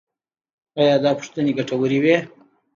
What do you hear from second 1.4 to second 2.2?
ګټورې وې؟